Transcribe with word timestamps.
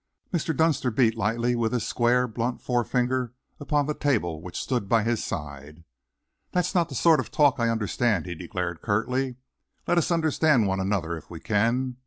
Mr. 0.33 0.57
Dunster 0.57 0.89
beat 0.89 1.15
lightly 1.15 1.55
with 1.55 1.73
his 1.73 1.85
square, 1.85 2.27
blunt 2.27 2.59
forefinger 2.59 3.33
upon 3.59 3.85
the 3.85 3.93
table 3.93 4.41
which 4.41 4.59
stood 4.59 4.89
by 4.89 5.03
his 5.03 5.23
side. 5.23 5.83
"That's 6.53 6.73
not 6.73 6.89
the 6.89 6.95
sort 6.95 7.19
of 7.19 7.29
talk 7.29 7.59
I 7.59 7.69
understand," 7.69 8.25
he 8.25 8.33
declared 8.33 8.81
curtly. 8.81 9.35
"Let 9.85 9.99
us 9.99 10.09
understand 10.09 10.65
one 10.65 10.79
another, 10.79 11.15
if 11.17 11.29
we 11.29 11.39
can. 11.39 11.97